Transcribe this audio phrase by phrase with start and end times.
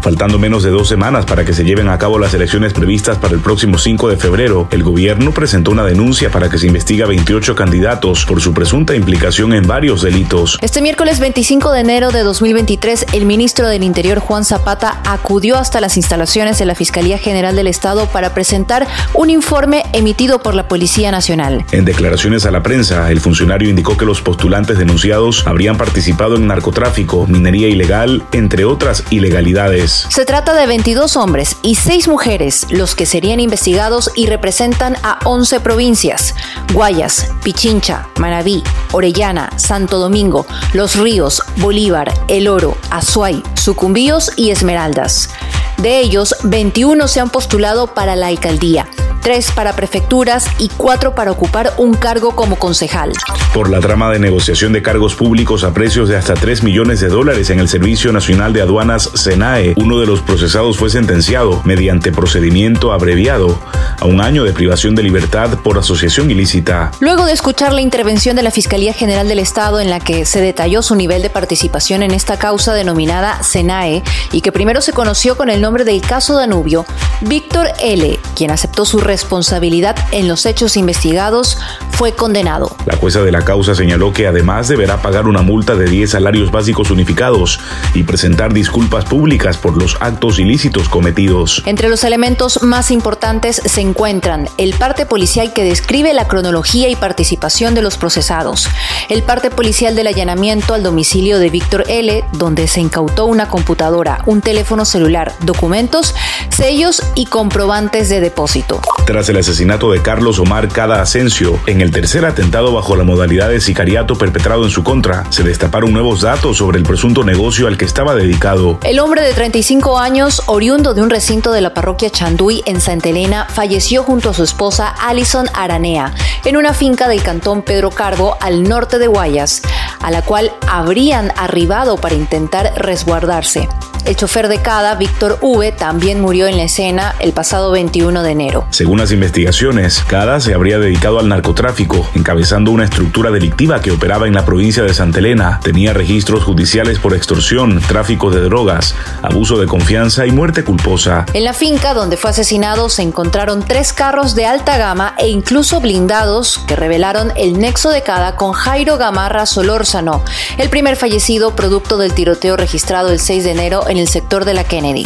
[0.00, 3.34] Faltando menos de dos semanas para que se lleven a cabo las elecciones previstas para
[3.34, 7.06] el próximo 5 de febrero, el gobierno presentó una denuncia para que se investigue a
[7.06, 10.58] 28 candidatos por su presunta implicación en varios delitos.
[10.60, 15.80] Este miércoles 25 de enero de 2023, el ministro del Interior Juan Zapata acudió hasta
[15.80, 20.68] las instalaciones de la Fiscalía General del Estado para presentar un informe emitido por la
[20.68, 21.64] Policía Nacional.
[21.72, 26.46] En declaraciones a la prensa, el funcionario indicó que los postulantes denunciados habrían participado en
[26.46, 29.87] narcotráfico, minería ilegal, entre otras ilegalidades.
[29.88, 35.18] Se trata de 22 hombres y 6 mujeres los que serían investigados y representan a
[35.24, 36.34] 11 provincias.
[36.74, 45.30] Guayas, Pichincha, Manabí, Orellana, Santo Domingo, Los Ríos, Bolívar, El Oro, Azuay, Sucumbíos y Esmeraldas.
[45.78, 48.87] De ellos, 21 se han postulado para la alcaldía
[49.28, 53.12] tres para prefecturas y cuatro para ocupar un cargo como concejal.
[53.52, 57.08] Por la trama de negociación de cargos públicos a precios de hasta 3 millones de
[57.08, 62.10] dólares en el Servicio Nacional de Aduanas SENAE, uno de los procesados fue sentenciado mediante
[62.10, 63.58] procedimiento abreviado
[64.00, 66.92] a un año de privación de libertad por asociación ilícita.
[67.00, 70.40] Luego de escuchar la intervención de la Fiscalía General del Estado en la que se
[70.40, 75.36] detalló su nivel de participación en esta causa denominada SENAE y que primero se conoció
[75.36, 76.86] con el nombre del caso Danubio,
[77.22, 81.58] Víctor L., quien aceptó su responsabilidad en los hechos investigados,
[81.98, 82.76] fue condenado.
[82.86, 86.52] La jueza de la causa señaló que además deberá pagar una multa de 10 salarios
[86.52, 87.58] básicos unificados
[87.92, 91.64] y presentar disculpas públicas por los actos ilícitos cometidos.
[91.66, 96.94] Entre los elementos más importantes se encuentran el parte policial que describe la cronología y
[96.94, 98.68] participación de los procesados,
[99.08, 104.22] el parte policial del allanamiento al domicilio de Víctor L., donde se incautó una computadora,
[104.26, 106.14] un teléfono celular, documentos,
[106.50, 108.80] sellos y comprobantes de depósito.
[109.04, 113.48] Tras el asesinato de Carlos Omar Cada Asensio, en el tercer atentado bajo la modalidad
[113.48, 117.76] de sicariato perpetrado en su contra, se destaparon nuevos datos sobre el presunto negocio al
[117.76, 118.78] que estaba dedicado.
[118.82, 123.08] El hombre de 35 años, oriundo de un recinto de la parroquia Chanduy en Santa
[123.08, 126.12] Elena, falleció junto a su esposa Alison Aranea
[126.44, 129.62] en una finca del cantón Pedro Carbo al norte de Guayas,
[130.00, 133.68] a la cual habrían arribado para intentar resguardarse.
[134.08, 138.30] El chofer de Cada, Víctor V, también murió en la escena el pasado 21 de
[138.30, 138.64] enero.
[138.70, 144.26] Según las investigaciones, Cada se habría dedicado al narcotráfico, encabezando una estructura delictiva que operaba
[144.26, 145.60] en la provincia de Santa Elena.
[145.62, 151.26] Tenía registros judiciales por extorsión, tráfico de drogas, abuso de confianza y muerte culposa.
[151.34, 155.82] En la finca donde fue asesinado se encontraron tres carros de alta gama e incluso
[155.82, 160.22] blindados que revelaron el nexo de Cada con Jairo Gamarra Solórzano,
[160.56, 164.54] el primer fallecido producto del tiroteo registrado el 6 de enero en el sector de
[164.54, 165.04] la Kennedy.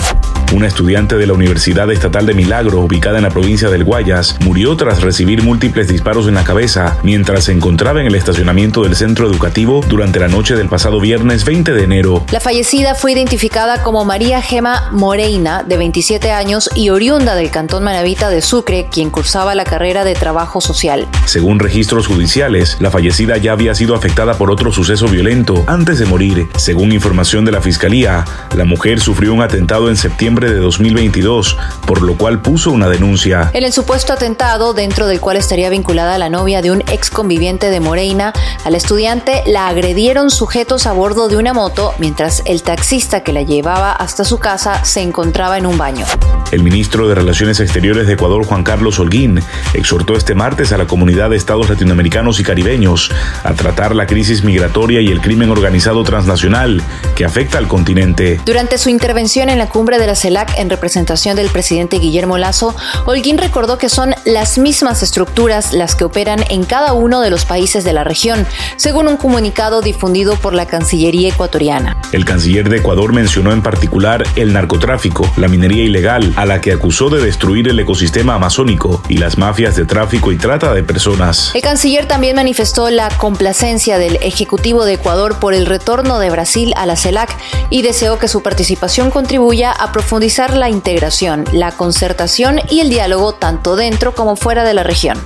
[0.55, 4.77] Una estudiante de la Universidad Estatal de Milagro, ubicada en la provincia del Guayas, murió
[4.77, 9.27] tras recibir múltiples disparos en la cabeza mientras se encontraba en el estacionamiento del centro
[9.27, 12.27] educativo durante la noche del pasado viernes 20 de enero.
[12.31, 17.85] La fallecida fue identificada como María Gema Moreina, de 27 años y oriunda del cantón
[17.85, 21.09] Manavita de Sucre, quien cursaba la carrera de trabajo social.
[21.25, 26.05] Según registros judiciales, la fallecida ya había sido afectada por otro suceso violento antes de
[26.05, 26.47] morir.
[26.59, 32.03] Según información de la fiscalía, la mujer sufrió un atentado en septiembre de 2022, por
[32.03, 33.51] lo cual puso una denuncia.
[33.53, 37.71] En el supuesto atentado, dentro del cual estaría vinculada la novia de un ex conviviente
[37.71, 38.33] de Moreina,
[38.65, 43.43] al estudiante la agredieron sujetos a bordo de una moto mientras el taxista que la
[43.43, 46.07] llevaba hasta su casa se encontraba en un baño.
[46.51, 49.41] El ministro de Relaciones Exteriores de Ecuador, Juan Carlos Holguín,
[49.73, 53.11] exhortó este martes a la comunidad de estados latinoamericanos y caribeños
[53.43, 56.83] a tratar la crisis migratoria y el crimen organizado transnacional
[57.15, 58.41] que afecta al continente.
[58.45, 62.75] Durante su intervención en la cumbre de la CELAC en representación del presidente Guillermo Lazo,
[63.05, 67.45] Holguín recordó que son las mismas estructuras las que operan en cada uno de los
[67.45, 71.99] países de la región, según un comunicado difundido por la Cancillería ecuatoriana.
[72.13, 76.73] El canciller de Ecuador mencionó en particular el narcotráfico, la minería ilegal, a la que
[76.73, 81.51] acusó de destruir el ecosistema amazónico y las mafias de tráfico y trata de personas.
[81.55, 86.73] El canciller también manifestó la complacencia del Ejecutivo de Ecuador por el retorno de Brasil
[86.77, 87.37] a la CELAC
[87.69, 92.91] y deseó que su participación contribuya a profundizar profundizar la integración, la concertación y el
[92.91, 95.19] diálogo tanto dentro como fuera de la región.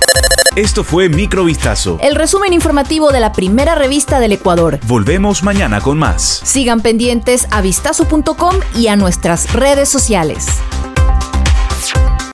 [0.55, 1.99] Esto fue Microvistazo.
[2.01, 4.79] El resumen informativo de la primera revista del Ecuador.
[4.87, 6.41] Volvemos mañana con más.
[6.43, 10.47] Sigan pendientes a vistazo.com y a nuestras redes sociales.